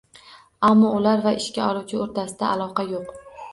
Ammo 0.69 0.93
ular 1.01 1.21
va 1.27 1.35
ishga 1.43 1.63
oluvchi 1.73 2.01
o‘rtasida 2.01 2.51
aloqa 2.57 2.89
yo‘q. 2.97 3.17